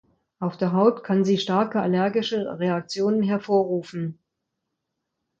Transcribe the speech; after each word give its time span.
Auf 0.39 0.57
der 0.57 0.73
Haut 0.73 1.03
kann 1.03 1.23
sie 1.25 1.37
starke 1.37 1.79
allergische 1.79 2.57
Reaktionen 2.57 3.21
hervorrufen. 3.21 4.17